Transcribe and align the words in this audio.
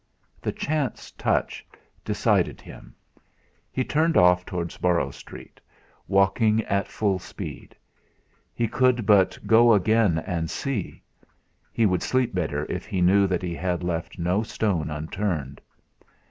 The 0.41 0.51
chance 0.51 1.11
touch 1.11 1.63
decided 2.03 2.59
him. 2.59 2.95
He 3.71 3.83
turned 3.83 4.17
off 4.17 4.47
towards 4.47 4.77
Borrow 4.79 5.11
Street, 5.11 5.61
walking 6.07 6.63
at 6.63 6.87
full 6.87 7.19
speed. 7.19 7.75
He 8.51 8.67
could 8.67 9.05
but 9.05 9.37
go 9.45 9.71
again 9.73 10.17
and 10.17 10.49
see. 10.49 11.03
He 11.71 11.85
would 11.85 12.01
sleep 12.01 12.33
better 12.33 12.65
if 12.67 12.83
he 12.87 12.99
knew 12.99 13.27
that 13.27 13.43
he 13.43 13.53
had 13.53 13.83
left 13.83 14.17
no 14.17 14.41
stone 14.41 14.89
unturned. 14.89 15.61